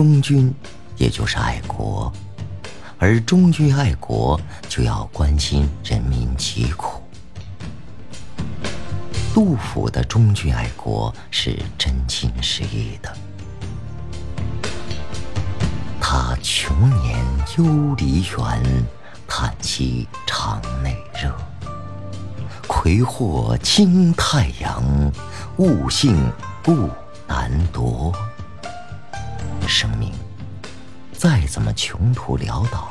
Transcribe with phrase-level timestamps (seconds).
[0.00, 0.50] 忠君，
[0.96, 2.10] 也就是爱国，
[2.98, 7.02] 而忠君爱国就要关心人民疾苦。
[9.34, 13.14] 杜甫的忠君爱国是真情实意的。
[16.00, 17.22] 他穷年
[17.58, 18.62] 忧离原，
[19.28, 21.30] 叹息肠内热。
[22.66, 24.82] 葵祸倾太阳，
[25.58, 26.88] 物性不
[27.28, 28.10] 难夺。
[29.70, 30.12] 生命
[31.12, 32.90] 再怎么穷途潦倒，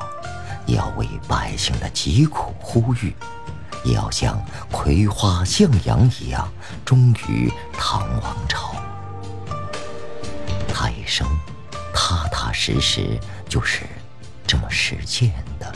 [0.66, 3.13] 也要为百姓的疾苦呼吁。
[3.86, 4.38] 也要像
[4.71, 6.52] 葵花向阳一样
[6.83, 8.75] 忠于唐王朝。
[10.67, 11.25] 他一生
[11.94, 13.86] 踏踏实实，就是
[14.45, 15.73] 这么实践的。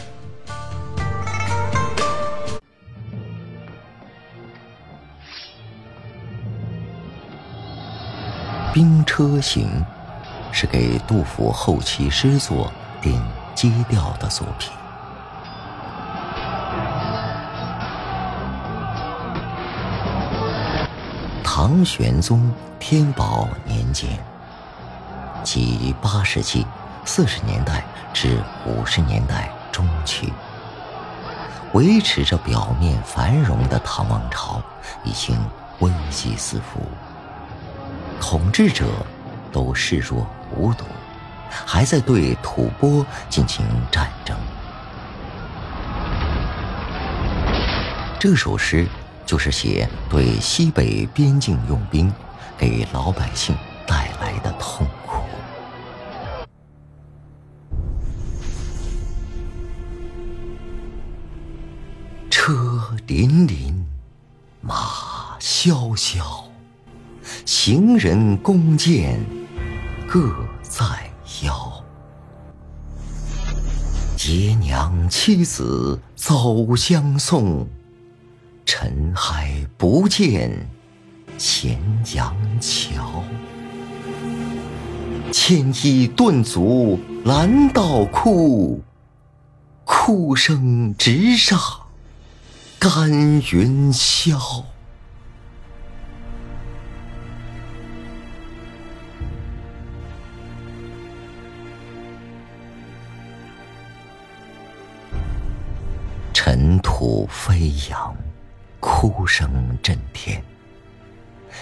[8.73, 9.69] 《兵车行》
[10.53, 13.19] 是给杜甫后期诗作定
[13.55, 14.71] 基调的作品。
[21.43, 24.09] 唐玄宗天宝年间，
[25.43, 26.65] 即八世纪
[27.03, 27.83] 四十年代
[28.13, 30.31] 至五十年代中期，
[31.73, 34.61] 维持着表面繁荣的唐王朝
[35.03, 35.35] 已经
[35.79, 36.79] 危机四伏，
[38.21, 38.85] 统治者
[39.51, 40.25] 都视若
[40.57, 40.85] 无毒，
[41.49, 44.37] 还在对吐蕃进行战争。
[48.19, 48.87] 这首诗。
[49.25, 52.13] 就是写对西北边境用兵
[52.57, 53.55] 给老百姓
[53.87, 55.23] 带来的痛苦。
[62.29, 62.53] 车
[63.07, 63.73] 辚辚，
[64.59, 64.75] 马
[65.39, 66.43] 萧萧，
[67.45, 69.21] 行人弓箭
[70.13, 70.31] 各
[70.61, 70.85] 在
[71.41, 71.83] 腰。
[74.27, 77.67] 爷娘妻子走相送。
[78.63, 80.69] 尘埃不见
[81.39, 81.81] 咸
[82.13, 83.23] 阳桥，
[85.31, 88.83] 牵衣顿足拦道哭，
[89.83, 91.59] 哭声直上
[92.77, 93.09] 干
[93.51, 94.63] 云霄。
[107.33, 108.15] 飞扬。
[108.85, 110.43] 哭声震天，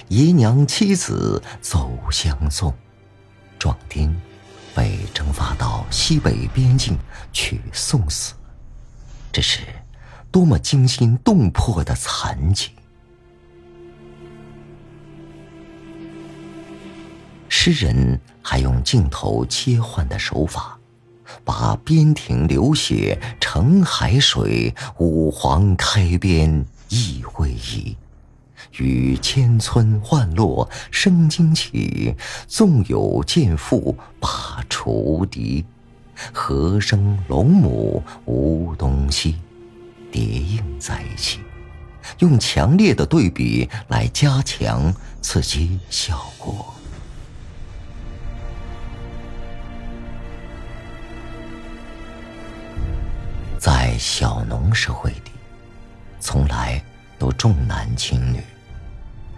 [0.08, 2.74] 姨娘妻子走相送，
[3.60, 4.20] 壮丁
[4.74, 6.98] 被征发到西北边境
[7.32, 8.34] 去送死，
[9.32, 9.62] 这是
[10.32, 12.72] 多么惊心动魄的惨景！
[17.48, 20.80] 诗人还用镜头切换的手法，
[21.44, 26.66] 把边庭流血成海水，五皇开边。
[26.90, 27.96] 意未已，
[28.78, 32.14] 与千村万落生荆起，
[32.48, 35.64] 纵有剑妇把锄敌，
[36.34, 39.38] 何生龙母无东西，
[40.12, 41.40] 叠映在一起，
[42.20, 46.74] 用强烈的对比来加强刺激效果。
[54.02, 55.32] 小农社会里。
[56.20, 56.84] 从来
[57.20, 58.44] 都重男轻女，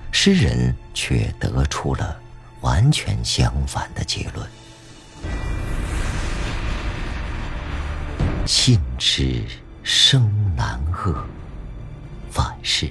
[0.09, 2.17] 诗人却得出了
[2.61, 4.49] 完全相反的结论：
[8.45, 9.43] 信之
[9.83, 11.13] 生男恶，
[12.31, 12.89] 反是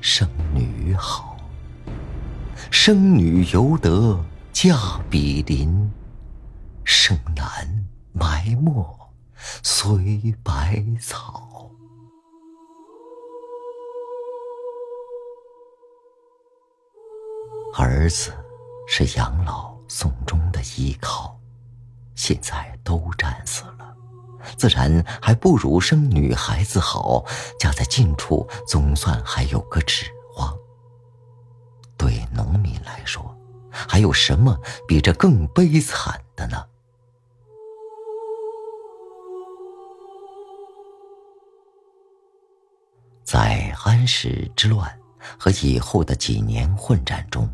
[0.00, 1.36] 生女好。
[2.68, 4.20] 生女犹得
[4.52, 4.76] 嫁
[5.08, 5.88] 比邻，
[6.84, 8.99] 生男埋没
[9.62, 11.70] 随百草。
[17.76, 18.32] 儿子
[18.86, 21.38] 是养老送终的依靠，
[22.14, 23.96] 现在都战死了，
[24.58, 27.24] 自然还不如生女孩子好。
[27.58, 30.54] 家在近处，总算还有个指望。
[31.96, 33.34] 对农民来说，
[33.70, 36.66] 还有什么比这更悲惨的呢？
[43.32, 44.92] 在安史之乱
[45.38, 47.48] 和以后的几年混战中。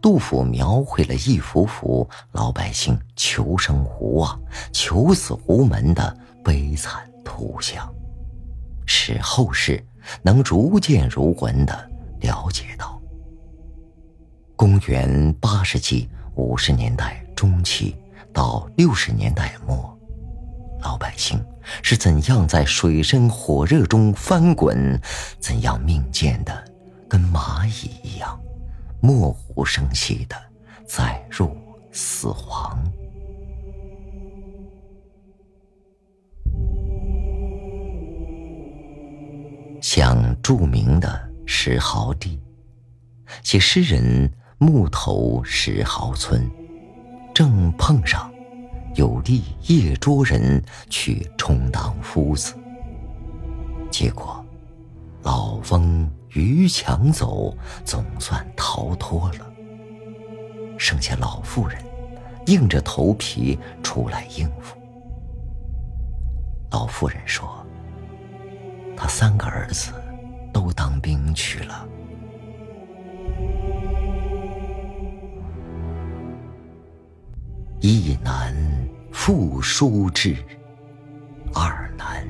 [0.00, 4.40] 杜甫描绘了一幅幅老百姓求生无望、
[4.72, 7.86] 求死无门的悲惨图像，
[8.86, 9.84] 使后世
[10.22, 11.90] 能如见如闻的
[12.20, 12.98] 了解到：
[14.56, 17.94] 公元八世纪五十年代中期
[18.32, 19.94] 到六十年代末，
[20.80, 21.44] 老百姓
[21.82, 25.00] 是怎样在水深火热中翻滚，
[25.38, 26.64] 怎样命贱的
[27.08, 28.38] 跟蚂蚁一样，
[29.00, 30.36] 默无声息的
[30.86, 31.56] 载入
[31.92, 32.92] 死亡。
[39.80, 42.40] 像著名的石壕地，
[43.42, 46.50] 写诗人木头石壕村，
[47.34, 48.32] 正碰上
[48.94, 52.54] 有吏夜捉人去充当夫子，
[53.90, 54.44] 结果
[55.22, 59.52] 老翁逾墙走，总算逃脱了，
[60.78, 61.82] 剩下老妇人
[62.46, 64.76] 硬着头皮出来应付。
[66.70, 67.48] 老妇人说。
[68.96, 69.92] 他三个儿子
[70.52, 71.86] 都当兵去了，
[77.80, 78.54] 一男
[79.14, 80.36] 复书至，
[81.54, 82.28] 二难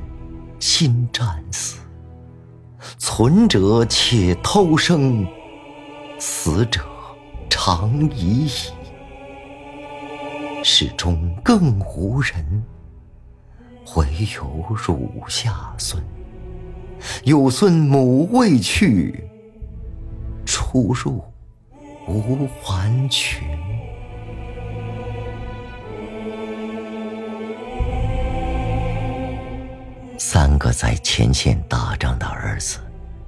[0.61, 1.79] 新战死。
[2.99, 5.27] 存者且偷生，
[6.21, 6.83] 死者
[7.49, 8.51] 长已矣。
[10.63, 12.63] 世中更无人，
[13.97, 14.07] 唯
[14.37, 16.01] 有乳下孙。
[17.25, 19.25] 有孙母未去，
[20.45, 21.25] 出入
[22.07, 23.54] 无还群。
[30.19, 32.79] 三个在前线打仗的儿子，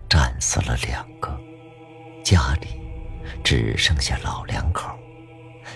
[0.08, 1.38] 战死了两个，
[2.24, 2.80] 家里
[3.44, 4.90] 只剩下老两口，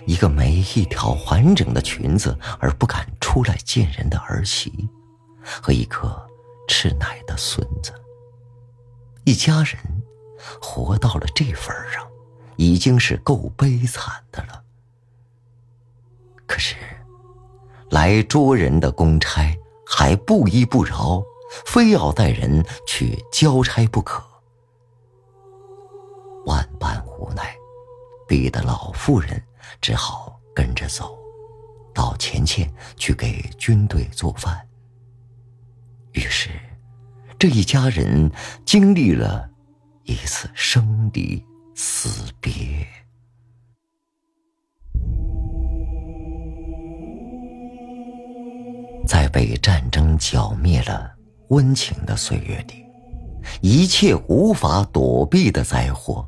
[0.06, 4.88] 一个没一条完整的裙子而不敢出来见人的儿媳，
[5.42, 6.28] 和一个。
[6.72, 7.92] 吃奶的孙子，
[9.24, 9.76] 一家人
[10.62, 12.06] 活到了这份上，
[12.54, 14.62] 已经是够悲惨的了。
[16.46, 16.76] 可是，
[17.90, 19.52] 来捉人的公差
[19.90, 21.20] 还不依不饶，
[21.66, 24.24] 非要带人去交差不可。
[26.46, 27.54] 万般无奈，
[28.28, 29.42] 逼得老妇人
[29.80, 31.18] 只好跟着走，
[31.92, 34.66] 到前线去给军队做饭。
[36.12, 36.48] 于是，
[37.38, 38.30] 这一家人
[38.64, 39.50] 经历了
[40.04, 41.44] 一次生离
[41.74, 42.86] 死别。
[49.10, 51.10] 在被战争剿灭了
[51.48, 52.86] 温情的岁月里，
[53.60, 56.24] 一切无法躲避的灾祸，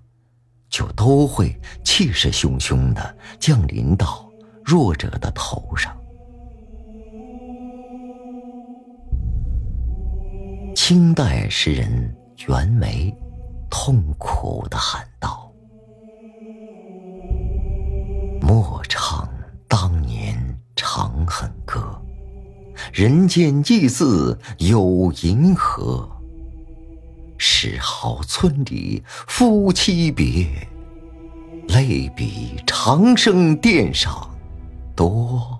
[0.69, 4.29] 就都会气势汹汹的降临到
[4.65, 5.97] 弱者的头上。
[10.75, 12.13] 清代诗人
[12.49, 13.17] 袁枚
[13.71, 15.53] 痛苦的喊道
[18.43, 19.12] ：“莫唱
[22.93, 26.07] 人间亦似有银河。
[27.39, 30.47] 石壕村里夫妻别，
[31.69, 34.31] 泪比长生殿上
[34.95, 35.59] 多。”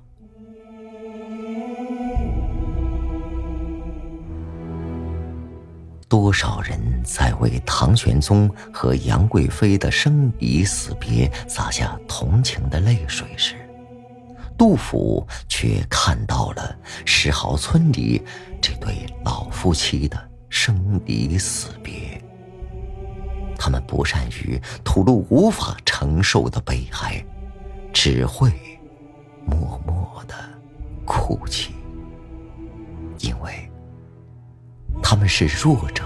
[6.07, 13.55] 多少人在为唐玄宗和杨贵妃的生离死别洒下同情的泪水时，
[14.63, 18.23] 杜甫却看到了石壕村里
[18.61, 20.17] 这对老夫妻的
[20.49, 22.23] 生离死别。
[23.59, 27.27] 他们不善于吐露无法承受的悲哀，
[27.93, 28.53] 只会
[29.45, 30.35] 默默的
[31.05, 31.75] 哭泣，
[33.19, 33.69] 因为。
[35.03, 36.05] 他们是弱者。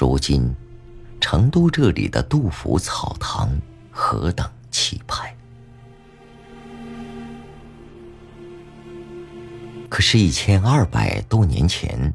[0.00, 0.56] 如今，
[1.20, 3.50] 成都这里的杜甫草堂
[3.90, 5.36] 何等气派！
[9.90, 12.14] 可是，一千二百多年前，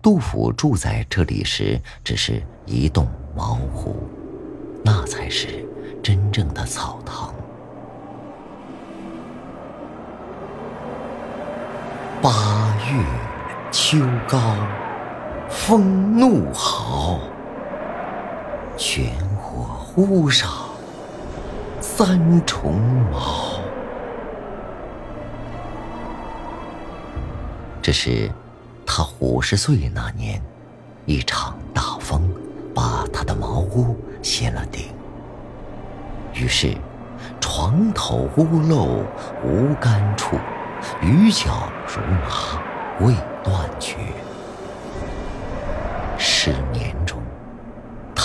[0.00, 4.08] 杜甫住在这里时，只是一栋茅屋。
[4.84, 5.66] 那才是
[6.00, 7.34] 真正的草堂。
[12.22, 13.04] 八月
[13.72, 14.38] 秋高
[15.48, 17.18] 风怒号，
[18.76, 20.50] 玄火屋上
[21.80, 22.74] 三重
[23.10, 23.60] 茅。
[27.80, 28.30] 这是
[28.84, 30.42] 他五十岁那年，
[31.04, 32.22] 一场大风。
[32.74, 34.84] 把他的茅屋掀了顶，
[36.34, 36.76] 于是
[37.40, 39.02] 床头屋漏
[39.42, 40.36] 无干处，
[41.00, 42.60] 雨脚如麻
[43.00, 43.96] 未断绝。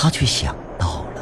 [0.04, 1.22] 他却想到了：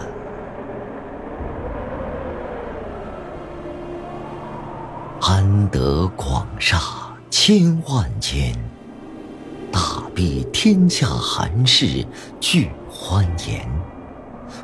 [5.19, 6.79] 安得广厦
[7.29, 8.55] 千万间，
[9.69, 9.81] 大
[10.15, 12.05] 庇天下寒士
[12.39, 13.69] 俱欢颜。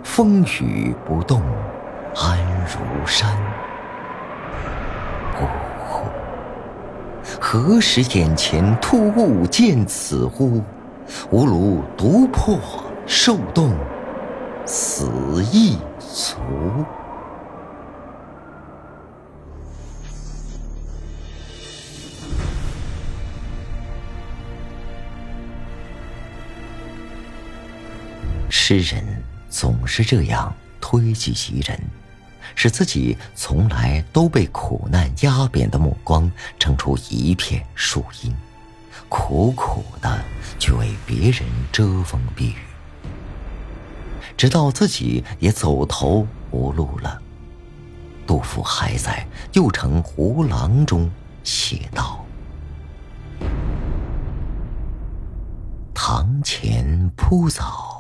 [0.01, 1.41] 风雨不动，
[2.15, 3.37] 安如山。
[5.41, 5.45] 呜
[5.89, 6.05] 呼！
[7.41, 10.63] 何时眼前突兀见此乎？
[11.31, 12.57] 吾庐独破
[13.05, 13.73] 受冻，
[14.67, 16.35] 死亦足。
[28.49, 29.05] 诗人
[29.47, 31.79] 总是这样推己及人，
[32.55, 38.35] 使自己从来都被苦难压扁的目光撑出一片树荫，
[39.07, 40.19] 苦苦的
[40.57, 42.64] 去为别人遮风避雨，
[44.37, 47.21] 直到自己也走投无路了。
[48.27, 49.27] 杜甫还在
[49.59, 51.11] 《右丞胡郎》中
[51.43, 52.25] 写道
[55.93, 57.93] ：“堂前铺藻。”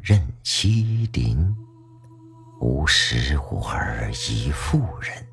[0.00, 1.54] 任西林，
[2.60, 5.26] 无食无儿一妇人。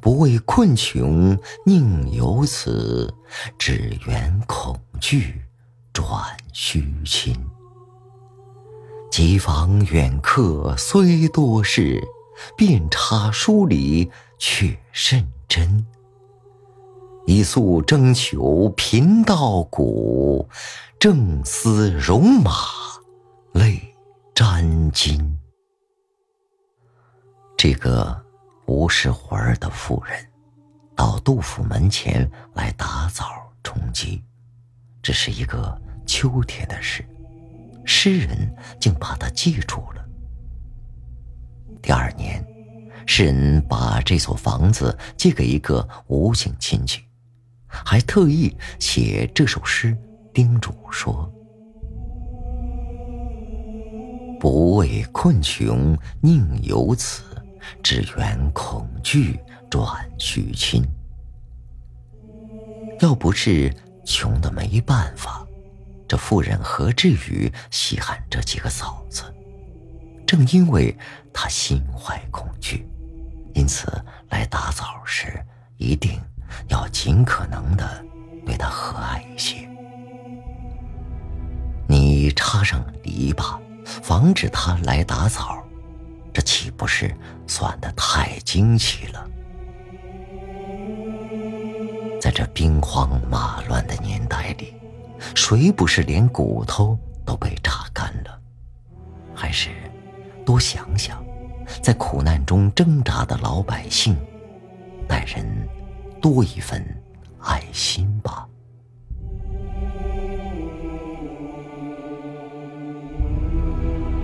[0.00, 3.14] 不畏困穷宁有此，
[3.56, 5.42] 只缘恐惧
[5.92, 7.47] 转虚亲。
[9.10, 12.06] 急访远客虽多事，
[12.56, 15.84] 遍插书里却甚真。
[17.26, 20.48] 一宿征求贫道骨，
[20.98, 22.52] 正思戎马。
[23.52, 23.94] 泪
[24.34, 25.38] 沾襟。
[27.56, 28.24] 这个
[28.66, 30.24] 无事活儿的妇人，
[30.94, 33.24] 到杜甫门前来打枣
[33.64, 34.22] 充饥，
[35.02, 37.04] 这是一个秋天的事，
[37.88, 40.04] 诗人竟把它记住了。
[41.80, 42.44] 第二年，
[43.06, 47.00] 诗人把这所房子借给一个吴姓亲戚，
[47.66, 49.96] 还特意写这首诗
[50.34, 51.32] 叮嘱说。
[54.38, 57.22] 不畏困穷宁有此，
[57.82, 59.40] 只缘恐惧
[59.70, 60.84] 转虚亲。
[63.00, 65.47] 要不是穷的没办法，
[66.08, 69.22] 这妇人何至于稀罕这几个嫂子？
[70.26, 70.96] 正因为
[71.32, 72.88] 她心怀恐惧，
[73.54, 75.44] 因此来打枣时
[75.76, 76.18] 一定
[76.68, 78.04] 要尽可能的
[78.44, 79.68] 对她和蔼一些。
[81.86, 83.58] 你插上篱笆。
[84.02, 85.64] 防止他来打草，
[86.30, 87.10] 这岂不是
[87.46, 89.26] 算得太惊奇了？
[92.20, 94.74] 在这兵荒马乱的年代里，
[95.34, 98.40] 谁不是连骨头都被榨干了？
[99.34, 99.70] 还是
[100.44, 101.24] 多想想，
[101.82, 104.16] 在苦难中挣扎的老百姓，
[105.06, 105.46] 待人
[106.20, 106.84] 多一份
[107.40, 108.48] 爱心吧。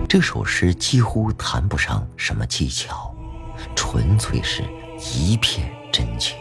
[0.08, 3.12] 这首诗几乎谈不上什么技巧，
[3.74, 4.62] 纯粹是
[5.16, 6.36] 一片真情。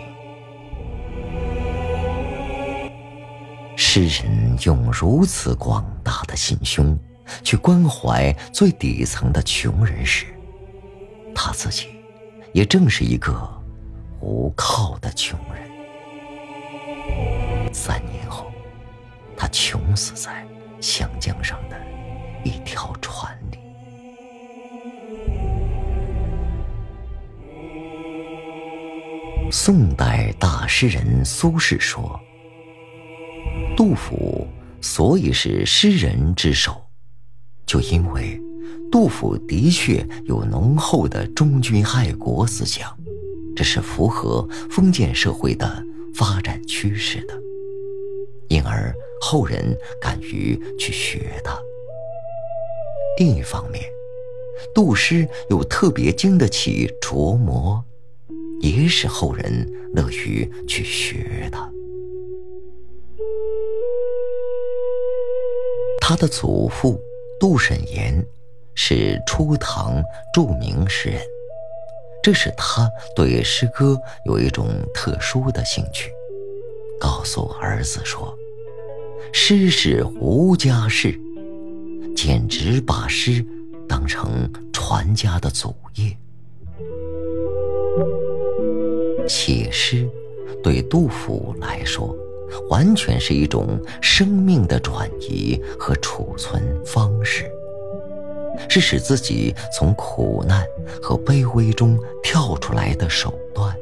[3.95, 6.97] 诗人用如此广大的心胸
[7.43, 10.25] 去关怀最底层的穷人时，
[11.35, 11.89] 他自己
[12.53, 13.47] 也正是一个
[14.19, 15.61] 无靠的穷人。
[17.71, 18.51] 三年后，
[19.37, 20.43] 他穷死在
[20.81, 21.79] 湘江上的
[22.43, 23.59] 一条船里。
[29.51, 32.19] 宋代大诗人苏轼说
[33.75, 34.47] ：“杜甫
[34.81, 36.81] 所以是诗人之首，
[37.65, 38.39] 就因为
[38.91, 42.95] 杜甫的确有浓厚的忠君爱国思想，
[43.55, 47.33] 这是符合封建社会的发展趋势的，
[48.47, 51.57] 因而后人敢于去学他。
[53.17, 53.83] 另一方面，
[54.75, 57.83] 杜诗又特别经得起琢磨。”
[58.61, 61.69] 也使后人乐于去学他。
[66.13, 67.01] 他的祖父
[67.39, 68.23] 杜审言
[68.75, 69.99] 是初唐
[70.31, 71.19] 著名诗人，
[72.21, 76.11] 这使他对诗歌有一种特殊的兴趣。
[76.99, 78.31] 告诉儿子说
[79.33, 81.19] ：“诗是无家事，
[82.15, 83.43] 简直把诗
[83.89, 86.15] 当成传家的祖业。”
[89.27, 90.07] 写诗，
[90.61, 92.15] 对杜甫来说，
[92.69, 97.49] 完全是一种生命的转移和储存方式。
[98.69, 100.65] 是使自己从苦难
[101.01, 103.75] 和卑微中跳出来的手段。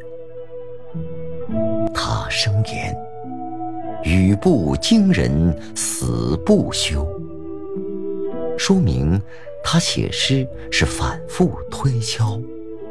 [1.94, 2.96] 他声言
[4.04, 7.06] ：“语不惊人死不休。”
[8.58, 9.20] 说明
[9.64, 12.40] 他写诗是反复推敲、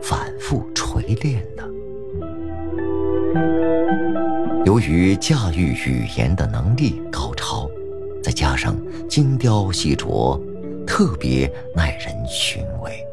[0.02, 3.79] 反复锤炼的。
[4.70, 7.68] 由于驾驭语言的能力高超，
[8.22, 8.76] 再加上
[9.08, 10.40] 精雕细琢，
[10.86, 13.04] 特别耐人寻味。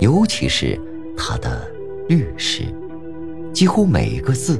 [0.00, 0.80] 尤其是
[1.14, 1.70] 他的
[2.08, 2.62] 律诗，
[3.52, 4.58] 几乎每个字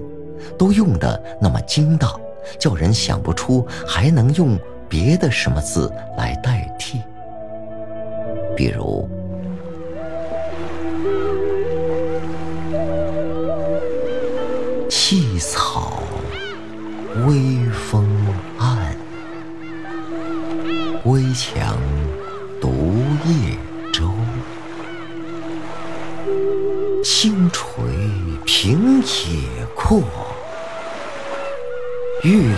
[0.58, 2.20] 都用得那么精当，
[2.58, 7.00] 叫人想不出还能用别的什么字来代替。
[8.54, 9.08] 比如。
[17.26, 17.34] 微
[17.72, 18.06] 风
[18.56, 18.96] 暗，
[21.06, 21.76] 危墙
[22.60, 23.58] 独夜
[23.92, 24.12] 舟。
[27.02, 27.82] 星垂
[28.44, 30.04] 平野阔，
[32.22, 32.54] 月涌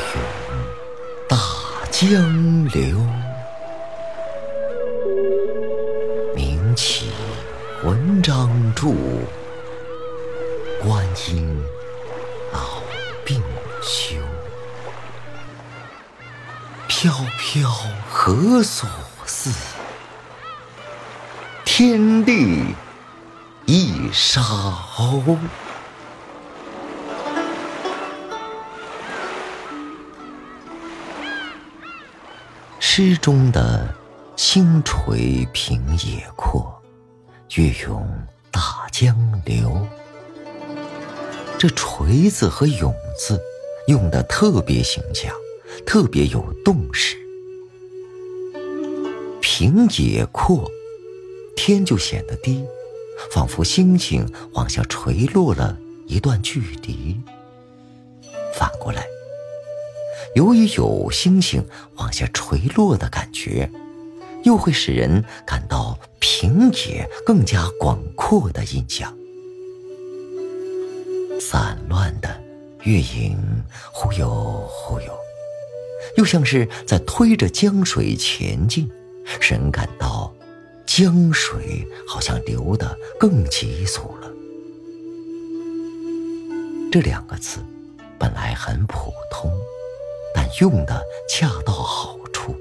[1.27, 1.39] 大
[1.91, 2.13] 江
[2.67, 2.99] 流。
[6.35, 7.07] 名起
[7.85, 8.93] 文章著，
[10.83, 11.59] 观音。
[17.51, 17.67] 飘
[18.11, 18.87] 何所
[19.25, 19.51] 似？
[21.65, 22.75] 天地
[23.65, 25.39] 一沙鸥。
[32.79, 33.95] 诗中的
[34.37, 36.83] 星垂平野阔，
[37.55, 38.07] 月涌
[38.51, 38.61] 大
[38.93, 39.89] 江流。
[41.59, 43.41] 这“锤”字和“勇”字
[43.87, 45.35] 用的特别形象，
[45.87, 47.17] 特别有动势。
[49.59, 50.71] 平野阔，
[51.57, 52.65] 天就显得低，
[53.33, 57.17] 仿佛星星往下垂落了一段距离。
[58.55, 59.05] 反过来，
[60.37, 61.67] 由于有星星
[61.97, 63.69] 往下垂落的感觉，
[64.45, 69.13] 又会使人感到平野更加广阔的印象。
[71.41, 72.41] 散乱的
[72.85, 73.37] 月影
[73.91, 74.31] 忽悠
[74.69, 75.13] 忽悠，
[76.17, 78.89] 又像是在推着江水前进，
[79.41, 80.33] 使人感到
[80.87, 84.31] 江水好像流得更急速了。
[86.91, 87.61] 这两个字
[88.19, 89.53] 本来很普通，
[90.35, 92.57] 但用的恰到好处，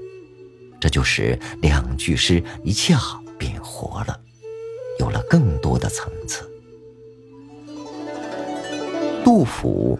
[0.78, 3.00] 这就使两句诗一下
[3.38, 4.20] 变活了，
[4.98, 6.48] 有了更多的层次。
[9.24, 9.98] 杜甫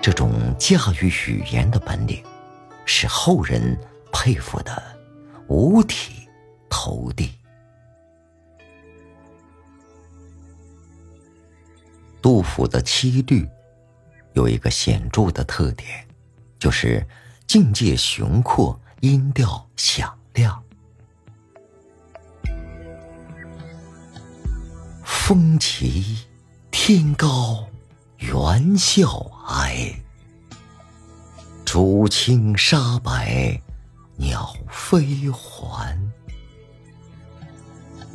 [0.00, 2.22] 这种驾驭语言的本领，
[2.84, 3.76] 是后人
[4.12, 4.82] 佩服的
[5.48, 6.28] 五体
[6.68, 7.30] 投地。
[12.20, 13.48] 杜甫的七律
[14.32, 16.06] 有一个显著的特点，
[16.58, 17.06] 就是
[17.46, 20.62] 境界雄阔，音调响亮。
[25.04, 26.18] 风急
[26.70, 27.66] 天高。
[28.18, 28.34] 猿
[28.78, 29.94] 啸哀，
[31.66, 33.60] 竹青沙白，
[34.16, 35.96] 鸟飞还。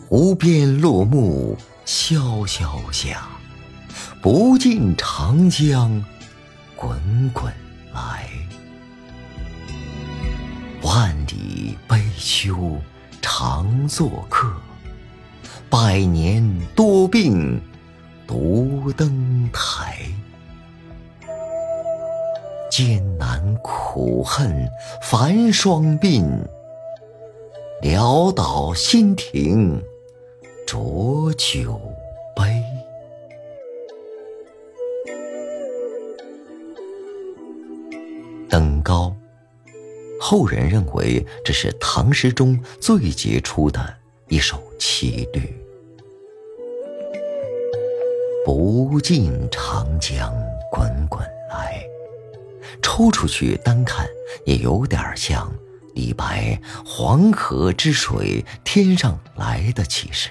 [0.10, 3.28] 无边落木萧萧下，
[4.22, 6.04] 不尽长江
[6.76, 7.54] 滚滚
[7.94, 8.28] 来。
[10.82, 12.78] 万里悲秋
[13.22, 14.52] 常作客，
[15.70, 16.44] 百年
[16.76, 17.62] 多病。
[18.28, 20.00] 独登台，
[22.84, 24.67] 艰难苦恨
[25.04, 26.26] 繁霜鬓，
[27.84, 29.80] 潦倒新停
[30.65, 31.80] 浊酒
[32.36, 32.63] 杯。
[38.50, 39.15] 登高，
[40.20, 43.94] 后人认为这是唐诗中最杰出的
[44.28, 45.56] 一首七律。
[48.44, 50.34] 不尽长江
[50.72, 51.24] 滚滚，
[52.82, 54.08] 抽出去单看，
[54.46, 55.52] 也有点像
[55.94, 60.30] 李白“黄河之水天上来的”气势。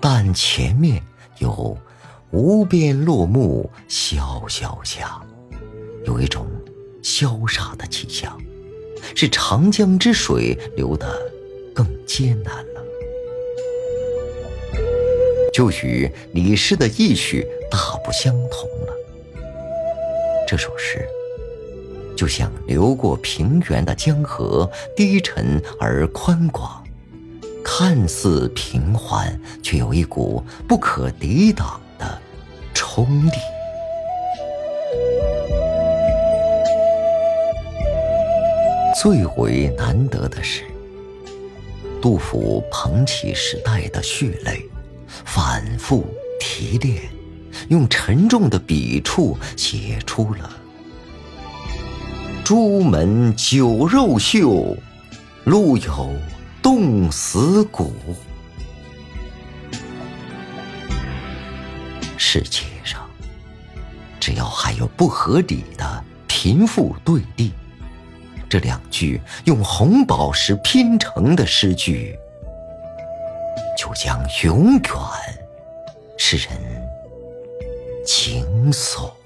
[0.00, 1.02] 但前面
[1.38, 1.76] 有
[2.30, 5.20] “无边落木萧萧下”，
[6.06, 6.46] 有一种
[7.02, 8.38] 萧杀的气象，
[9.14, 11.18] 是长江之水流得
[11.74, 12.84] 更艰难了。
[15.52, 18.97] 就与李诗的意趣大不相同了。
[20.48, 21.06] 这首诗
[22.16, 26.82] 就像流过平原的江河，低沉而宽广，
[27.62, 32.18] 看似平缓，却有一股不可抵挡的
[32.72, 33.32] 冲力。
[38.98, 40.62] 最为难得的是，
[42.00, 44.64] 杜甫捧起时代的血泪，
[45.26, 46.06] 反复
[46.40, 47.02] 提炼，
[47.68, 50.50] 用沉重的笔触写出了
[52.44, 54.76] “朱门酒肉臭，
[55.44, 56.10] 路有
[56.62, 57.92] 冻死骨”。
[62.16, 63.08] 世界上，
[64.18, 67.52] 只要还有不合理的贫富对立。
[68.48, 72.18] 这两句用红宝石拼成的诗句，
[73.76, 74.82] 就将永远
[76.16, 76.77] 是人
[78.08, 79.17] 惊悚。